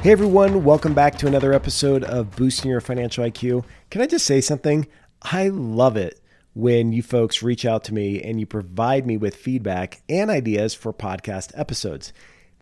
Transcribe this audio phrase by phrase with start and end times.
[0.00, 3.64] Hey everyone, welcome back to another episode of Boosting Your Financial IQ.
[3.90, 4.86] Can I just say something?
[5.22, 6.20] I love it
[6.54, 10.72] when you folks reach out to me and you provide me with feedback and ideas
[10.72, 12.12] for podcast episodes.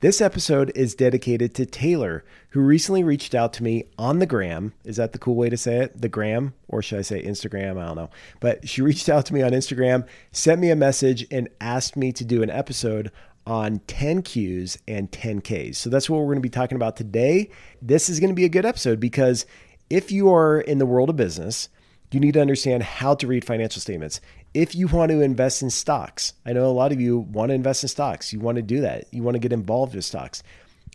[0.01, 4.73] This episode is dedicated to Taylor, who recently reached out to me on the gram.
[4.85, 6.01] Is that the cool way to say it?
[6.01, 6.55] The gram?
[6.69, 7.79] Or should I say Instagram?
[7.79, 8.11] I don't know.
[8.41, 12.13] But she reached out to me on Instagram, sent me a message, and asked me
[12.13, 13.13] to do an episode
[13.47, 15.79] on 10 Qs and 10 Ks.
[15.79, 17.51] So that's what we're going to be talking about today.
[17.81, 19.47] This is going to be a good episode because
[19.89, 21.69] if you are in the world of business,
[22.11, 24.21] you need to understand how to read financial statements.
[24.55, 27.55] If you want to invest in stocks, I know a lot of you want to
[27.55, 28.33] invest in stocks.
[28.33, 29.07] You want to do that.
[29.13, 30.43] You want to get involved with stocks.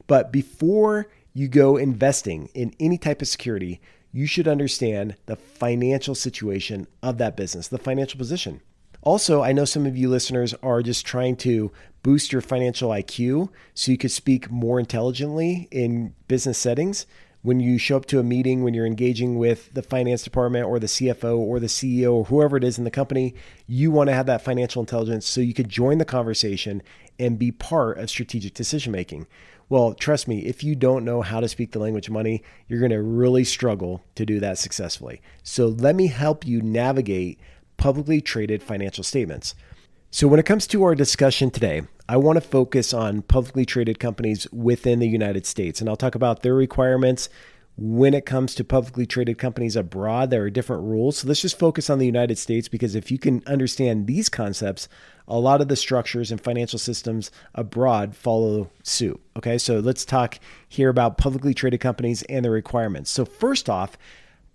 [0.07, 3.79] But before you go investing in any type of security,
[4.11, 8.61] you should understand the financial situation of that business, the financial position.
[9.03, 11.71] Also, I know some of you listeners are just trying to
[12.03, 17.05] boost your financial IQ so you could speak more intelligently in business settings.
[17.43, 20.77] When you show up to a meeting, when you're engaging with the finance department or
[20.77, 23.33] the CFO or the CEO or whoever it is in the company,
[23.65, 26.83] you want to have that financial intelligence so you could join the conversation
[27.17, 29.25] and be part of strategic decision making.
[29.69, 32.79] Well, trust me, if you don't know how to speak the language of money, you're
[32.79, 35.21] going to really struggle to do that successfully.
[35.43, 37.39] So, let me help you navigate
[37.77, 39.55] publicly traded financial statements.
[40.13, 43.97] So, when it comes to our discussion today, I want to focus on publicly traded
[43.97, 47.29] companies within the United States, and I'll talk about their requirements.
[47.77, 51.19] When it comes to publicly traded companies abroad, there are different rules.
[51.19, 54.89] So, let's just focus on the United States because if you can understand these concepts,
[55.29, 59.17] a lot of the structures and financial systems abroad follow suit.
[59.37, 63.09] Okay, so let's talk here about publicly traded companies and their requirements.
[63.09, 63.97] So, first off,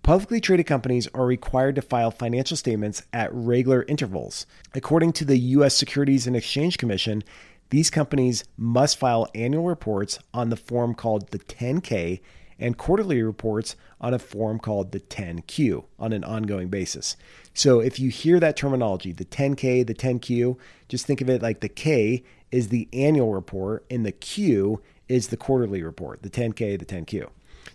[0.07, 4.45] Publicly traded companies are required to file financial statements at regular intervals.
[4.73, 5.75] According to the U.S.
[5.75, 7.25] Securities and Exchange Commission,
[7.71, 12.21] these companies must file annual reports on the form called the 10K
[12.57, 17.17] and quarterly reports on a form called the 10Q on an ongoing basis.
[17.53, 20.57] So if you hear that terminology, the 10K, the 10Q,
[20.87, 25.27] just think of it like the K is the annual report and the Q is
[25.27, 27.27] the quarterly report, the 10K, the 10Q.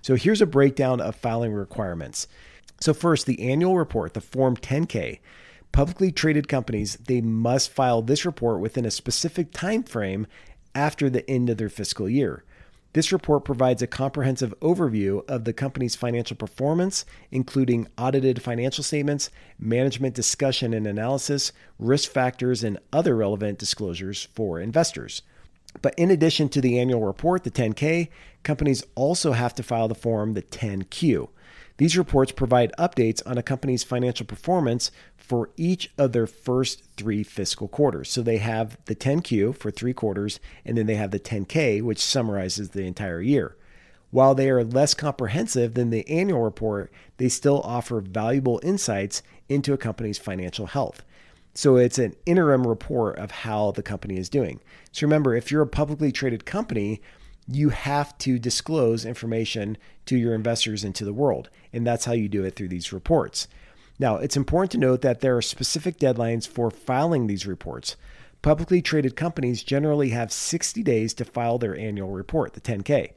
[0.02, 2.26] So here's a breakdown of filing requirements.
[2.80, 5.20] So first, the annual report, the Form 10K.
[5.70, 10.26] Publicly traded companies, they must file this report within a specific time frame
[10.74, 12.44] after the end of their fiscal year.
[12.94, 19.30] This report provides a comprehensive overview of the company's financial performance, including audited financial statements,
[19.58, 25.22] management discussion and analysis, risk factors, and other relevant disclosures for investors.
[25.80, 28.08] But in addition to the annual report, the 10K,
[28.42, 31.28] companies also have to file the form, the 10Q.
[31.78, 37.22] These reports provide updates on a company's financial performance for each of their first three
[37.22, 38.10] fiscal quarters.
[38.10, 42.04] So they have the 10Q for three quarters, and then they have the 10K, which
[42.04, 43.56] summarizes the entire year.
[44.10, 49.72] While they are less comprehensive than the annual report, they still offer valuable insights into
[49.72, 51.02] a company's financial health.
[51.54, 54.60] So it's an interim report of how the company is doing.
[54.90, 57.02] So remember, if you're a publicly traded company,
[57.46, 59.76] you have to disclose information
[60.06, 61.50] to your investors and to the world.
[61.72, 63.48] And that's how you do it through these reports.
[63.98, 67.96] Now, it's important to note that there are specific deadlines for filing these reports.
[68.40, 73.12] Publicly traded companies generally have 60 days to file their annual report, the 10K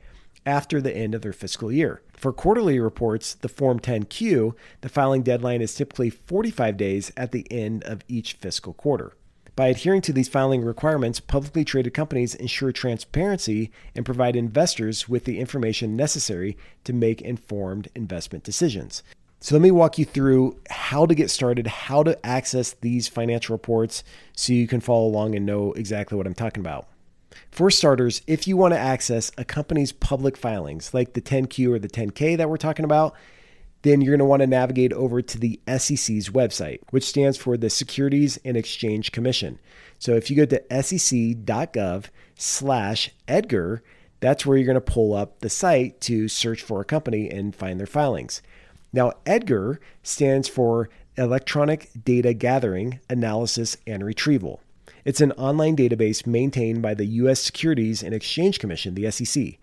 [0.46, 2.02] after the end of their fiscal year.
[2.14, 7.46] For quarterly reports, the Form 10Q, the filing deadline is typically 45 days at the
[7.52, 9.14] end of each fiscal quarter.
[9.56, 15.24] By adhering to these filing requirements, publicly traded companies ensure transparency and provide investors with
[15.24, 19.02] the information necessary to make informed investment decisions.
[19.40, 23.54] So, let me walk you through how to get started, how to access these financial
[23.54, 24.04] reports
[24.34, 26.88] so you can follow along and know exactly what I'm talking about.
[27.52, 31.80] For starters, if you want to access a company's public filings like the 10Q or
[31.80, 33.16] the 10K that we're talking about,
[33.84, 37.56] then you're going to want to navigate over to the SEC's website, which stands for
[37.56, 39.60] the Securities and Exchange Commission.
[40.00, 42.06] So if you go to sec.gov
[42.36, 43.84] slash Edgar,
[44.20, 47.56] that's where you're going to pull up the site to search for a company and
[47.56, 48.42] find their filings.
[48.92, 54.62] Now, EDGAR stands for Electronic Data Gathering, Analysis, and Retrieval.
[55.06, 57.40] It's an online database maintained by the U.S.
[57.40, 59.60] Securities and Exchange Commission, the SEC.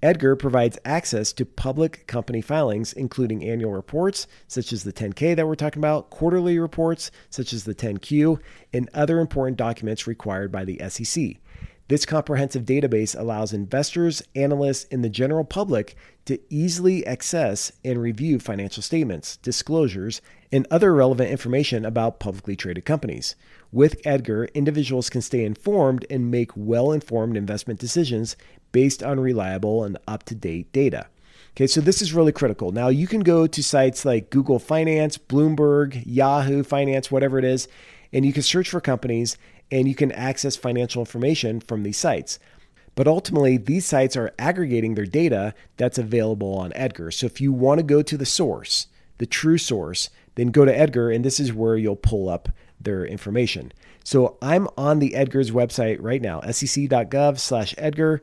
[0.00, 5.48] Edgar provides access to public company filings, including annual reports, such as the 10K that
[5.48, 8.40] we're talking about, quarterly reports, such as the 10Q,
[8.72, 11.38] and other important documents required by the SEC.
[11.88, 15.96] This comprehensive database allows investors, analysts, and the general public
[16.26, 20.20] to easily access and review financial statements, disclosures,
[20.52, 23.34] and other relevant information about publicly traded companies.
[23.70, 28.36] With Edgar, individuals can stay informed and make well informed investment decisions
[28.72, 31.08] based on reliable and up to date data.
[31.50, 32.72] Okay, so this is really critical.
[32.72, 37.68] Now, you can go to sites like Google Finance, Bloomberg, Yahoo Finance, whatever it is,
[38.12, 39.36] and you can search for companies
[39.70, 42.38] and you can access financial information from these sites.
[42.94, 47.10] But ultimately, these sites are aggregating their data that's available on Edgar.
[47.10, 48.86] So if you want to go to the source,
[49.18, 52.48] the true source, then go to Edgar, and this is where you'll pull up
[52.80, 53.72] their information.
[54.04, 58.22] So I'm on the Edgar's website right now, sec.gov slash Edgar.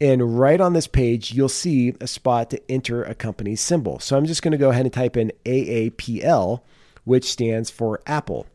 [0.00, 3.98] And right on this page, you'll see a spot to enter a company's symbol.
[4.00, 6.60] So I'm just going to go ahead and type in AAPL,
[7.04, 8.46] which stands for Apple.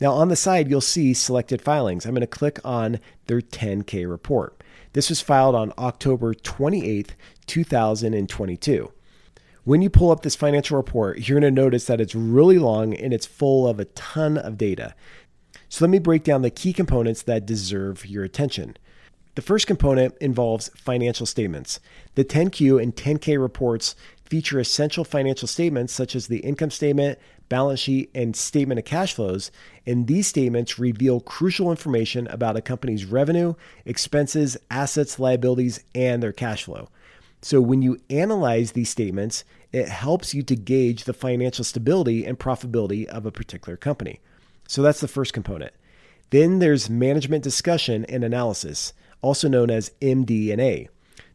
[0.00, 2.04] Now on the side, you'll see selected filings.
[2.04, 4.62] I'm going to click on their 10K report.
[4.92, 7.10] This was filed on October 28th,
[7.46, 8.92] 2022.
[9.64, 12.92] When you pull up this financial report, you're going to notice that it's really long
[12.92, 14.94] and it's full of a ton of data.
[15.70, 18.76] So let me break down the key components that deserve your attention.
[19.36, 21.80] The first component involves financial statements.
[22.14, 23.96] The 10Q and 10K reports
[24.26, 27.18] feature essential financial statements such as the income statement,
[27.48, 29.50] balance sheet, and statement of cash flows.
[29.86, 33.54] And these statements reveal crucial information about a company's revenue,
[33.86, 36.90] expenses, assets, liabilities, and their cash flow.
[37.44, 42.38] So when you analyze these statements, it helps you to gauge the financial stability and
[42.38, 44.20] profitability of a particular company.
[44.66, 45.74] So that's the first component.
[46.30, 50.88] Then there's management discussion and analysis, also known as MD&A.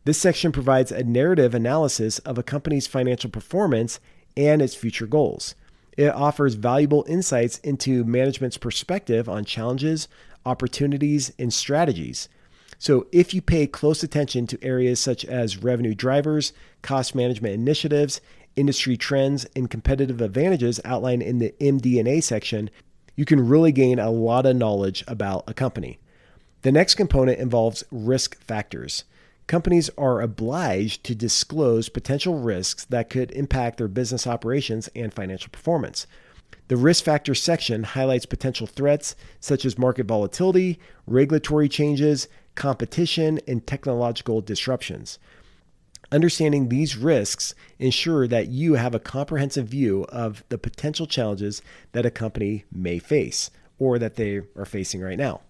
[0.03, 3.99] This section provides a narrative analysis of a company's financial performance
[4.35, 5.53] and its future goals.
[5.95, 10.07] It offers valuable insights into management's perspective on challenges,
[10.43, 12.29] opportunities, and strategies.
[12.81, 18.21] So, if you pay close attention to areas such as revenue drivers, cost management initiatives,
[18.55, 22.69] industry trends, and competitive advantages outlined in the MD&A section,
[23.15, 25.99] you can really gain a lot of knowledge about a company.
[26.61, 29.03] The next component involves risk factors
[29.49, 35.49] companies are obliged to disclose potential risks that could impact their business operations and financial
[35.49, 36.05] performance.
[36.67, 42.27] The risk factors section highlights potential threats such as market volatility, regulatory changes,
[42.59, 45.17] competition, and technological disruptions.
[46.11, 51.61] Understanding these risks ensure that you have a comprehensive view of the potential challenges
[51.93, 55.41] that a company may face or that they are facing right now.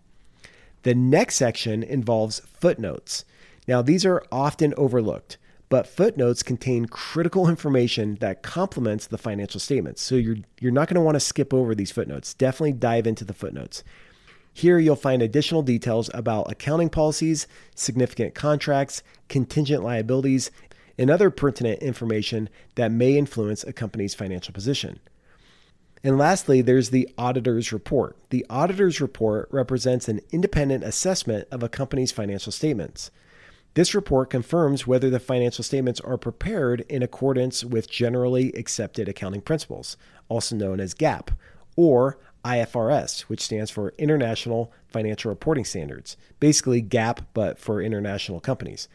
[0.83, 3.25] The next section involves footnotes.
[3.67, 10.01] Now, these are often overlooked, but footnotes contain critical information that complements the financial statements.
[10.01, 12.33] So you're, you're not going to want to skip over these footnotes.
[12.35, 13.83] Definitely dive into the footnotes.
[14.53, 20.51] Here, you'll find additional details about accounting policies, significant contracts, contingent liabilities,
[20.97, 24.99] and other pertinent information that may influence a company's financial position.
[26.03, 28.17] And lastly, there's the auditor's report.
[28.29, 33.11] The auditor's report represents an independent assessment of a company's financial statements.
[33.75, 39.41] This report confirms whether the financial statements are prepared in accordance with generally accepted accounting
[39.41, 39.95] principles,
[40.27, 41.29] also known as GAAP,
[41.75, 48.87] or IFRS, which stands for International Financial Reporting Standards, basically GAAP, but for international companies.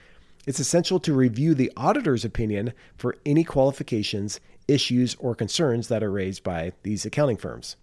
[0.46, 6.10] It's essential to review the auditor's opinion for any qualifications, issues, or concerns that are
[6.10, 7.76] raised by these accounting firms.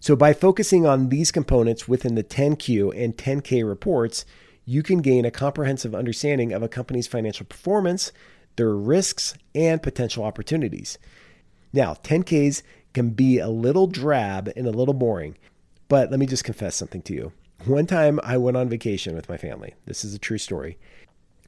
[0.00, 4.24] So, by focusing on these components within the 10Q and 10K reports,
[4.64, 8.12] you can gain a comprehensive understanding of a company's financial performance,
[8.56, 10.98] their risks, and potential opportunities.
[11.72, 12.62] Now, 10Ks
[12.94, 15.36] can be a little drab and a little boring,
[15.88, 17.32] but let me just confess something to you.
[17.66, 19.74] One time I went on vacation with my family.
[19.86, 20.78] This is a true story.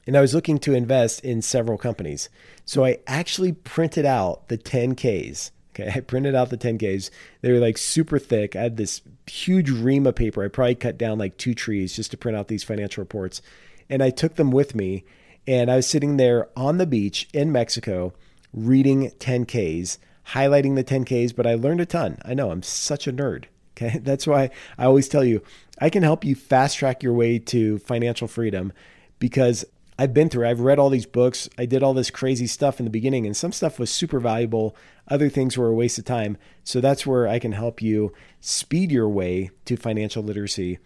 [0.06, 2.28] And I was looking to invest in several companies.
[2.64, 7.10] So I actually printed out the 10Ks Okay, I printed out the 10Ks.
[7.40, 8.56] They were like super thick.
[8.56, 10.44] I had this huge ream of paper.
[10.44, 13.42] I probably cut down like two trees just to print out these financial reports.
[13.88, 15.04] And I took them with me.
[15.46, 18.12] And I was sitting there on the beach in Mexico
[18.52, 19.98] reading 10Ks,
[20.28, 22.18] highlighting the 10Ks, but I learned a ton.
[22.24, 23.44] I know I'm such a nerd.
[23.74, 25.42] Okay, that's why I always tell you
[25.78, 28.70] I can help you fast track your way to financial freedom
[29.18, 29.64] because
[29.98, 30.46] I've been through.
[30.46, 31.48] I've read all these books.
[31.56, 34.76] I did all this crazy stuff in the beginning, and some stuff was super valuable.
[35.08, 36.38] Other things were a waste of time.
[36.64, 40.78] So that's where I can help you speed your way to financial literacy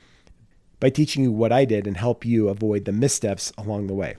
[0.80, 4.16] by teaching you what I did and help you avoid the missteps along the way.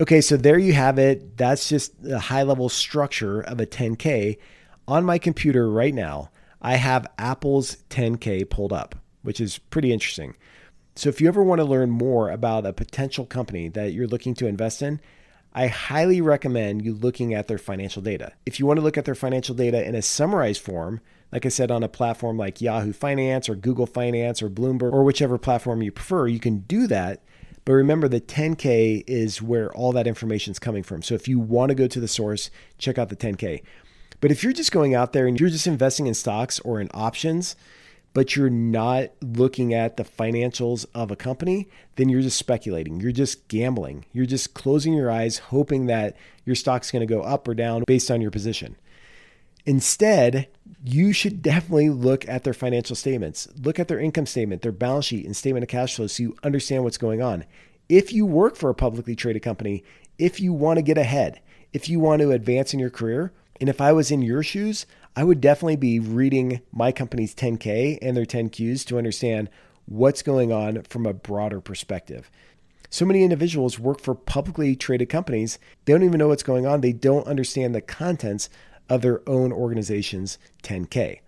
[0.00, 1.36] Okay, so there you have it.
[1.38, 4.38] That's just the high level structure of a 10K.
[4.86, 10.36] On my computer right now, I have Apple's 10K pulled up, which is pretty interesting.
[10.96, 14.34] So if you ever want to learn more about a potential company that you're looking
[14.34, 15.00] to invest in,
[15.54, 18.32] I highly recommend you looking at their financial data.
[18.44, 21.00] If you want to look at their financial data in a summarized form,
[21.32, 25.02] like I said, on a platform like Yahoo Finance or Google Finance or Bloomberg or
[25.02, 27.22] whichever platform you prefer, you can do that.
[27.66, 31.02] But remember, the 10K is where all that information is coming from.
[31.02, 33.62] So if you want to go to the source, check out the 10K.
[34.20, 36.88] But if you're just going out there and you're just investing in stocks or in
[36.94, 37.56] options,
[38.14, 43.00] but you're not looking at the financials of a company, then you're just speculating.
[43.00, 44.06] You're just gambling.
[44.12, 47.82] You're just closing your eyes, hoping that your stock's going to go up or down
[47.84, 48.76] based on your position.
[49.66, 50.48] Instead,
[50.84, 53.48] you should definitely look at their financial statements.
[53.60, 56.36] Look at their income statement, their balance sheet, and statement of cash flow so you
[56.44, 57.44] understand what's going on.
[57.88, 59.82] If you work for a publicly traded company,
[60.18, 61.40] if you want to get ahead,
[61.72, 64.86] if you want to advance in your career, and if I was in your shoes,
[65.16, 69.48] I would definitely be reading my company's 10K and their 10Qs to understand
[69.86, 72.30] what's going on from a broader perspective.
[72.90, 75.58] So many individuals work for publicly traded companies.
[75.84, 76.80] They don't even know what's going on.
[76.80, 78.48] They don't understand the contents
[78.88, 81.20] of their own organization's 10K.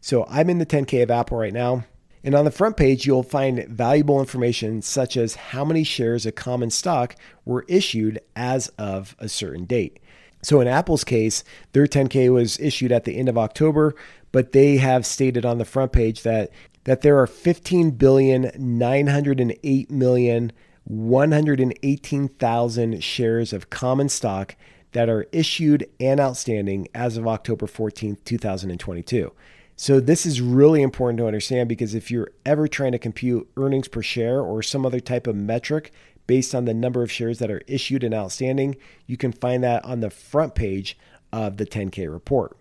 [0.00, 1.84] So I'm in the 10K of Apple right now.
[2.24, 6.36] And on the front page, you'll find valuable information such as how many shares of
[6.36, 9.98] common stock were issued as of a certain date.
[10.42, 13.94] So in Apple's case, their 10K was issued at the end of October,
[14.30, 16.50] but they have stated on the front page that
[16.84, 20.52] that there are 15 billion 908 million
[20.84, 24.56] 118,000 shares of common stock
[24.92, 29.32] that are issued and outstanding as of October 14th, 2022.
[29.74, 33.88] So this is really important to understand because if you're ever trying to compute earnings
[33.88, 35.92] per share or some other type of metric
[36.26, 38.76] based on the number of shares that are issued and outstanding.
[39.06, 40.96] You can find that on the front page
[41.32, 42.56] of the 10K report.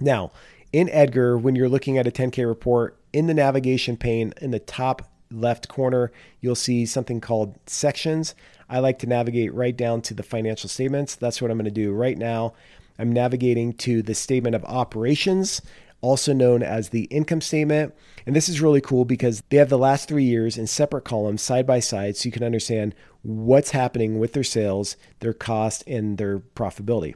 [0.00, 0.32] Now,
[0.72, 4.58] in Edgar, when you're looking at a 10K report, in the navigation pane in the
[4.58, 8.34] top left corner, you'll see something called sections.
[8.68, 11.14] I like to navigate right down to the financial statements.
[11.14, 12.54] That's what I'm going to do right now.
[12.98, 15.62] I'm navigating to the statement of operations,
[16.00, 17.94] also known as the income statement.
[18.26, 21.42] And this is really cool because they have the last three years in separate columns
[21.42, 26.18] side by side so you can understand what's happening with their sales, their cost, and
[26.18, 27.14] their profitability.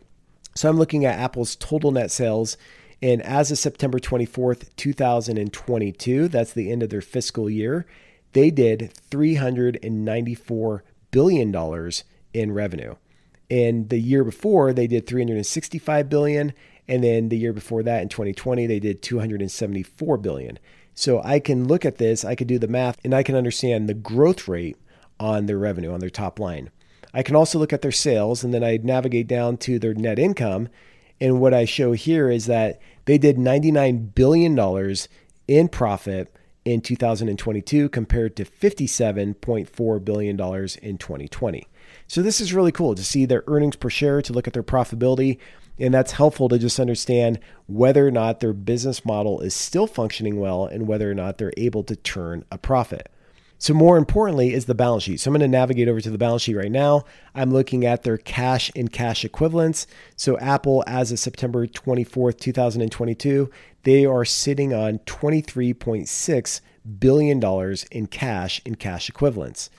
[0.54, 2.56] So I'm looking at Apple's total net sales.
[3.02, 7.86] And as of September 24th, 2022, that's the end of their fiscal year,
[8.32, 12.94] they did $394 billion dollars in revenue.
[13.50, 16.52] And the year before, they did 365 billion,
[16.86, 20.58] and then the year before that in 2020, they did 274 billion.
[20.94, 23.88] So I can look at this, I can do the math, and I can understand
[23.88, 24.76] the growth rate
[25.18, 26.70] on their revenue, on their top line.
[27.12, 30.18] I can also look at their sales, and then I navigate down to their net
[30.18, 30.68] income.
[31.20, 34.96] And what I show here is that they did $99 billion
[35.48, 36.32] in profit
[36.64, 40.38] in 2022 compared to $57.4 billion
[40.82, 41.66] in 2020.
[42.06, 44.62] So this is really cool to see their earnings per share, to look at their
[44.62, 45.38] profitability,
[45.78, 50.38] and that's helpful to just understand whether or not their business model is still functioning
[50.38, 53.10] well and whether or not they're able to turn a profit.
[53.62, 55.20] So, more importantly, is the balance sheet.
[55.20, 57.04] So, I'm going to navigate over to the balance sheet right now.
[57.34, 59.86] I'm looking at their cash and cash equivalents.
[60.16, 63.50] So, Apple, as of September 24th, 2022,
[63.82, 66.60] they are sitting on $23.6
[66.98, 69.70] billion in cash and cash equivalents.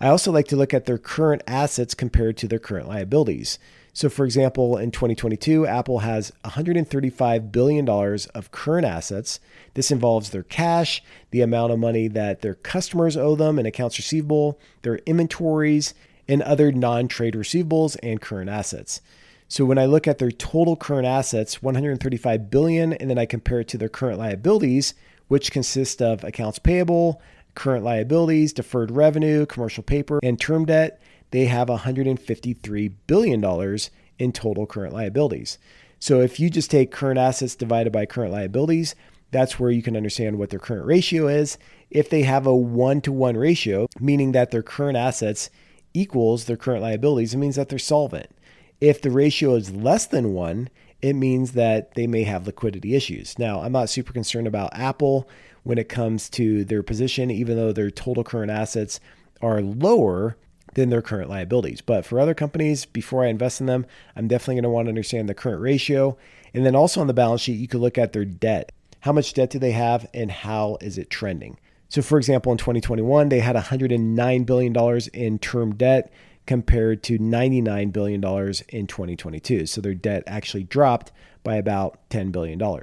[0.00, 3.58] I also like to look at their current assets compared to their current liabilities.
[3.92, 9.40] So, for example, in 2022, Apple has $135 billion of current assets.
[9.74, 11.02] This involves their cash,
[11.32, 15.94] the amount of money that their customers owe them in accounts receivable, their inventories,
[16.28, 19.00] and other non trade receivables and current assets.
[19.48, 23.60] So when I look at their total current assets, 135 billion, and then I compare
[23.60, 24.92] it to their current liabilities,
[25.28, 27.22] which consist of accounts payable,
[27.54, 31.00] current liabilities, deferred revenue, commercial paper, and term debt,
[31.30, 33.78] they have $153 billion
[34.18, 35.58] in total current liabilities.
[35.98, 38.94] So if you just take current assets divided by current liabilities,
[39.30, 41.58] that's where you can understand what their current ratio is.
[41.90, 45.50] If they have a one to one ratio, meaning that their current assets
[45.94, 48.30] equals their current liabilities, it means that they're solvent.
[48.80, 50.68] If the ratio is less than one,
[51.02, 53.38] it means that they may have liquidity issues.
[53.38, 55.28] Now, I'm not super concerned about Apple
[55.62, 59.00] when it comes to their position, even though their total current assets
[59.40, 60.36] are lower
[60.74, 61.80] than their current liabilities.
[61.80, 64.90] But for other companies, before I invest in them, I'm definitely going to want to
[64.90, 66.16] understand the current ratio.
[66.54, 68.72] And then also on the balance sheet, you could look at their debt.
[69.00, 71.58] How much debt do they have and how is it trending?
[71.88, 76.12] So, for example, in 2021, they had $109 billion in term debt
[76.48, 78.24] compared to $99 billion
[78.70, 79.66] in 2022.
[79.66, 81.12] So, their debt actually dropped
[81.44, 82.60] by about $10 billion.
[82.60, 82.82] All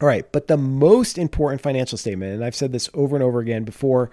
[0.00, 3.64] right, but the most important financial statement, and I've said this over and over again
[3.64, 4.10] before,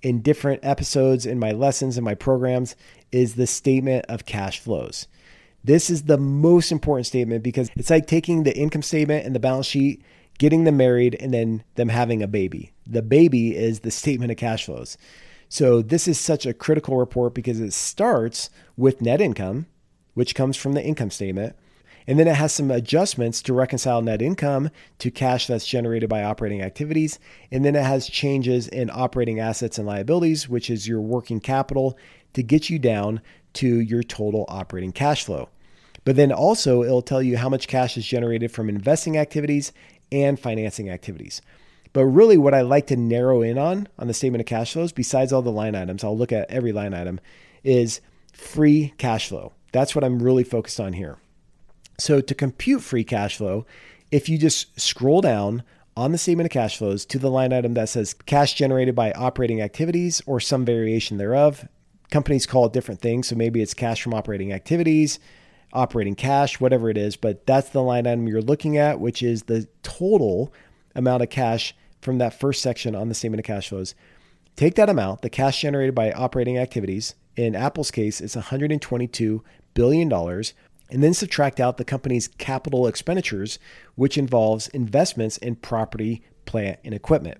[0.00, 2.76] in different episodes in my lessons and my programs
[3.10, 5.08] is the statement of cash flows.
[5.64, 9.40] This is the most important statement because it's like taking the income statement and the
[9.40, 10.04] balance sheet,
[10.38, 12.70] getting them married, and then them having a baby.
[12.86, 14.96] The baby is the statement of cash flows.
[15.48, 19.66] So, this is such a critical report because it starts with net income,
[20.14, 21.54] which comes from the income statement.
[22.08, 26.22] And then it has some adjustments to reconcile net income to cash that's generated by
[26.22, 27.18] operating activities.
[27.50, 31.98] And then it has changes in operating assets and liabilities, which is your working capital,
[32.34, 33.20] to get you down
[33.54, 35.48] to your total operating cash flow.
[36.04, 39.72] But then also, it'll tell you how much cash is generated from investing activities
[40.12, 41.42] and financing activities.
[41.96, 44.92] But really, what I like to narrow in on on the statement of cash flows,
[44.92, 47.20] besides all the line items, I'll look at every line item,
[47.64, 48.02] is
[48.34, 49.54] free cash flow.
[49.72, 51.16] That's what I'm really focused on here.
[51.96, 53.64] So, to compute free cash flow,
[54.10, 55.62] if you just scroll down
[55.96, 59.12] on the statement of cash flows to the line item that says cash generated by
[59.12, 61.66] operating activities or some variation thereof,
[62.10, 63.28] companies call it different things.
[63.28, 65.18] So, maybe it's cash from operating activities,
[65.72, 69.44] operating cash, whatever it is, but that's the line item you're looking at, which is
[69.44, 70.52] the total
[70.94, 71.74] amount of cash
[72.06, 73.94] from that first section on the statement of cash flows.
[74.54, 77.14] Take that amount, the cash generated by operating activities.
[77.36, 79.40] In Apple's case, it's $122
[79.74, 83.58] billion, and then subtract out the company's capital expenditures,
[83.96, 87.38] which involves investments in property, plant, and equipment.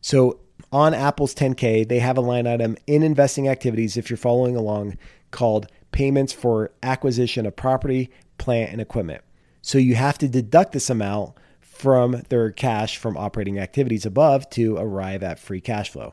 [0.00, 0.40] So
[0.72, 4.96] on Apple's 10K, they have a line item in investing activities, if you're following along,
[5.32, 9.22] called payments for acquisition of property, plant, and equipment.
[9.60, 11.34] So you have to deduct this amount
[11.78, 16.12] from their cash from operating activities above to arrive at free cash flow.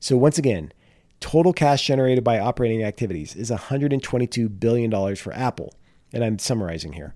[0.00, 0.72] So, once again,
[1.20, 5.74] total cash generated by operating activities is $122 billion for Apple.
[6.14, 7.14] And I'm summarizing here.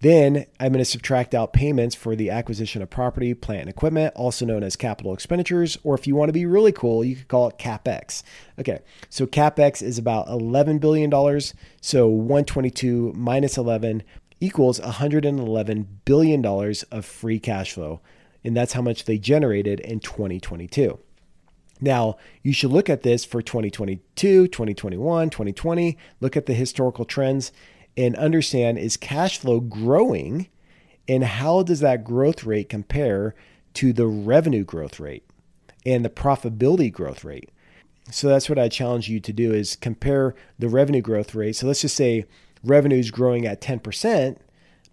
[0.00, 4.12] Then I'm going to subtract out payments for the acquisition of property, plant, and equipment,
[4.14, 7.28] also known as capital expenditures, or if you want to be really cool, you could
[7.28, 8.22] call it CapEx.
[8.58, 11.10] Okay, so CapEx is about $11 billion.
[11.80, 14.02] So 122 minus 11
[14.40, 18.00] equals $111 billion of free cash flow.
[18.42, 20.98] And that's how much they generated in 2022.
[21.80, 25.98] Now, you should look at this for 2022, 2021, 2020.
[26.20, 27.52] Look at the historical trends
[27.96, 30.48] and understand is cash flow growing?
[31.08, 33.34] And how does that growth rate compare
[33.74, 35.24] to the revenue growth rate
[35.84, 37.50] and the profitability growth rate?
[38.10, 41.56] So that's what I challenge you to do is compare the revenue growth rate.
[41.56, 42.26] So let's just say
[42.64, 44.36] revenue is growing at 10%,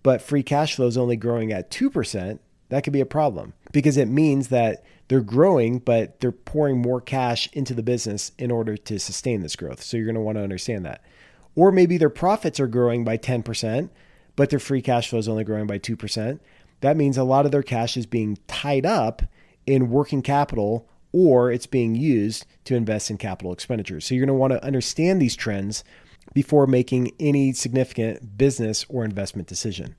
[0.04, 3.98] but free cash flow is only growing at 2%, that could be a problem because
[3.98, 8.78] it means that they're growing, but they're pouring more cash into the business in order
[8.78, 9.84] to sustain this growth.
[9.84, 11.04] So you're going to want to understand that.
[11.54, 13.90] Or maybe their profits are growing by 10%,
[14.38, 16.40] but their free cash flow is only growing by 2%.
[16.80, 19.22] That means a lot of their cash is being tied up
[19.68, 24.06] in working capital or it's being used to invest in capital expenditures.
[24.06, 25.84] So you're going to want to understand these trends
[26.34, 29.96] before making any significant business or investment decision.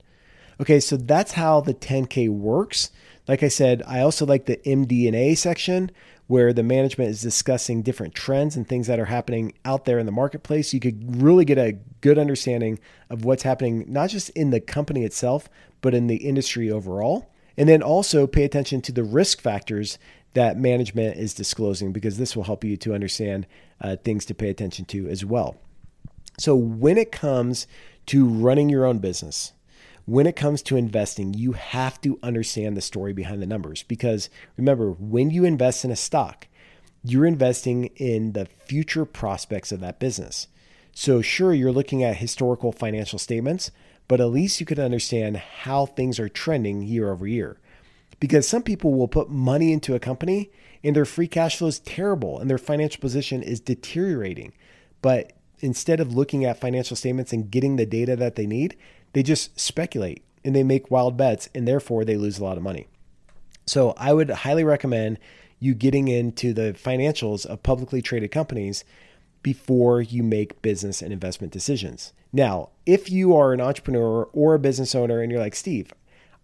[0.61, 2.91] Okay, so that's how the 10K works.
[3.27, 5.91] Like I said, I also like the MD&A section
[6.27, 10.05] where the management is discussing different trends and things that are happening out there in
[10.05, 10.73] the marketplace.
[10.73, 15.03] You could really get a good understanding of what's happening not just in the company
[15.03, 15.49] itself,
[15.81, 17.29] but in the industry overall.
[17.57, 19.99] And then also pay attention to the risk factors
[20.33, 23.45] that management is disclosing because this will help you to understand
[23.81, 25.57] uh, things to pay attention to as well.
[26.37, 27.67] So, when it comes
[28.07, 29.53] to running your own business,
[30.05, 34.29] when it comes to investing, you have to understand the story behind the numbers because
[34.57, 36.47] remember, when you invest in a stock,
[37.03, 40.47] you're investing in the future prospects of that business.
[40.93, 43.71] So, sure, you're looking at historical financial statements,
[44.07, 47.57] but at least you could understand how things are trending year over year.
[48.19, 50.49] Because some people will put money into a company
[50.83, 54.53] and their free cash flow is terrible and their financial position is deteriorating.
[55.01, 58.75] But instead of looking at financial statements and getting the data that they need,
[59.13, 62.63] they just speculate and they make wild bets and therefore they lose a lot of
[62.63, 62.87] money.
[63.65, 65.19] So I would highly recommend
[65.59, 68.83] you getting into the financials of publicly traded companies
[69.41, 72.11] before you make business and investment decisions.
[72.33, 75.93] Now, if you are an entrepreneur or a business owner and you're like, Steve,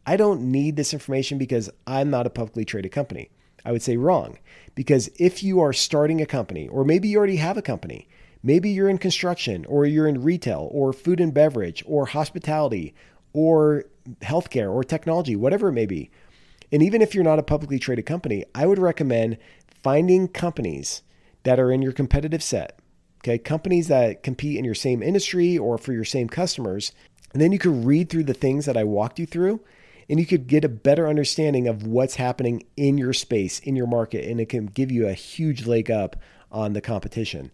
[0.06, 3.30] I don't need this information because I'm not a publicly traded company.
[3.66, 4.38] I would say wrong.
[4.76, 8.08] Because if you are starting a company, or maybe you already have a company,
[8.42, 12.94] Maybe you're in construction or you're in retail or food and beverage or hospitality
[13.34, 13.86] or
[14.22, 16.10] healthcare or technology, whatever it may be.
[16.72, 19.38] And even if you're not a publicly traded company, I would recommend
[19.84, 21.02] finding companies
[21.44, 22.80] that are in your competitive set.
[23.22, 26.94] Okay, companies that compete in your same industry or for your same customers.
[27.34, 29.60] And then you can read through the things that I walked you through
[30.10, 33.86] and you could get a better understanding of what's happening in your space, in your
[33.86, 36.16] market, and it can give you a huge leg up
[36.52, 37.52] on the competition,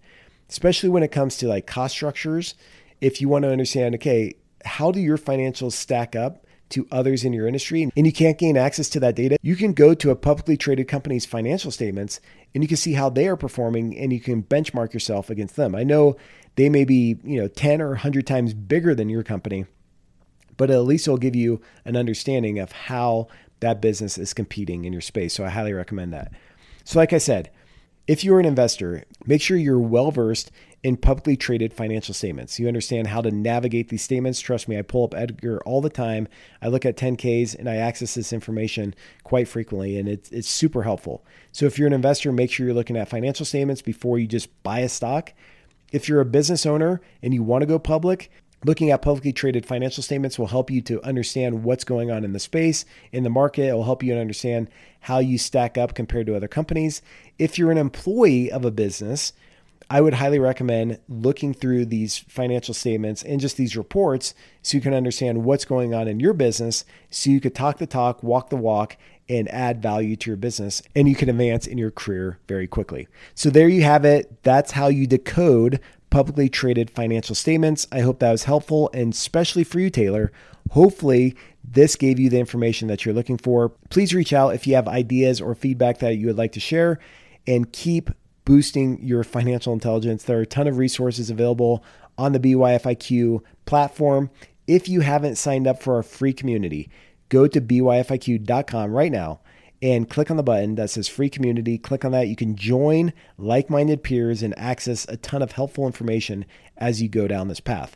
[0.49, 2.55] especially when it comes to like cost structures.
[3.01, 7.33] If you want to understand, okay, how do your financials stack up to others in
[7.33, 10.15] your industry and you can't gain access to that data, you can go to a
[10.15, 12.19] publicly traded company's financial statements
[12.53, 15.75] and you can see how they are performing and you can benchmark yourself against them.
[15.75, 16.15] I know
[16.55, 19.65] they may be, you know, 10 or 100 times bigger than your company,
[20.57, 23.27] but at least it'll give you an understanding of how
[23.59, 25.33] that business is competing in your space.
[25.33, 26.31] So I highly recommend that.
[26.83, 27.51] So like I said,
[28.07, 30.51] if you're an investor, make sure you're well versed
[30.83, 32.59] in publicly traded financial statements.
[32.59, 34.39] You understand how to navigate these statements.
[34.39, 36.27] Trust me, I pull up Edgar all the time.
[36.61, 40.83] I look at 10Ks and I access this information quite frequently, and it's, it's super
[40.83, 41.25] helpful.
[41.51, 44.61] So, if you're an investor, make sure you're looking at financial statements before you just
[44.61, 45.33] buy a stock.
[45.91, 48.29] If you're a business owner and you want to go public,
[48.65, 52.33] Looking at publicly traded financial statements will help you to understand what's going on in
[52.33, 53.67] the space, in the market.
[53.67, 57.03] It will help you to understand how you stack up compared to other companies.
[57.37, 59.33] If you're an employee of a business,
[59.87, 64.81] I would highly recommend looking through these financial statements and just these reports so you
[64.81, 68.49] can understand what's going on in your business so you could talk the talk, walk
[68.49, 68.97] the walk,
[69.29, 73.07] and add value to your business and you can advance in your career very quickly.
[73.35, 74.41] So there you have it.
[74.41, 75.79] That's how you decode
[76.15, 77.89] publicly traded financial statements.
[77.91, 80.31] I hope that was helpful and especially for you Taylor.
[80.69, 83.73] Hopefully this gave you the information that you're looking for.
[83.89, 86.99] Please reach out if you have ideas or feedback that you would like to share
[87.45, 88.11] and keep
[88.45, 90.23] boosting your financial intelligence.
[90.23, 91.83] There are a ton of resources available
[92.17, 94.29] on the BYFIQ platform.
[94.67, 96.89] If you haven't signed up for our free community,
[97.27, 99.41] go to byfiq.com right now
[99.85, 101.77] and click on the button that says free community.
[101.77, 102.27] Click on that.
[102.27, 106.43] You can join like minded peers and access a ton of helpful information
[106.75, 107.95] as you go down this path.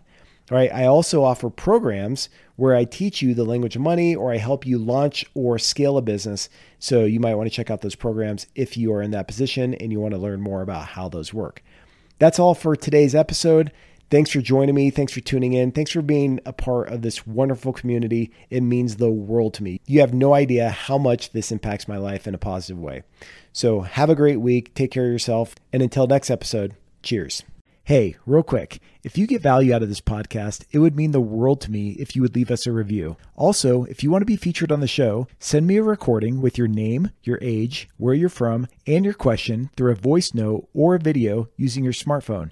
[0.52, 0.72] All right.
[0.72, 4.68] I also offer programs where I teach you the language of money or I help
[4.68, 6.48] you launch or scale a business.
[6.78, 9.74] So you might want to check out those programs if you are in that position
[9.74, 11.64] and you want to learn more about how those work.
[12.20, 13.72] That's all for today's episode.
[14.10, 14.90] Thanks for joining me.
[14.90, 15.72] Thanks for tuning in.
[15.72, 18.32] Thanks for being a part of this wonderful community.
[18.50, 19.82] It means the world to me.
[19.86, 23.04] You have no idea how much this impacts my life in a positive way.
[23.54, 24.74] So have a great week.
[24.74, 25.54] Take care of yourself.
[25.72, 27.44] And until next episode, cheers.
[27.84, 31.20] Hey, real quick, if you get value out of this podcast, it would mean the
[31.20, 33.18] world to me if you would leave us a review.
[33.36, 36.58] Also, if you want to be featured on the show, send me a recording with
[36.58, 40.96] your name, your age, where you're from, and your question through a voice note or
[40.96, 42.52] a video using your smartphone.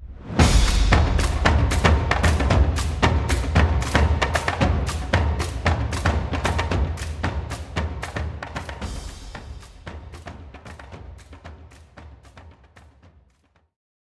[0.39, 0.60] you